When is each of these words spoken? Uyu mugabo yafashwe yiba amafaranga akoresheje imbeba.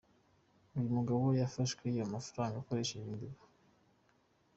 Uyu 0.75 0.95
mugabo 0.97 1.23
yafashwe 1.41 1.81
yiba 1.93 2.07
amafaranga 2.09 2.55
akoresheje 2.59 3.05
imbeba. 3.11 3.41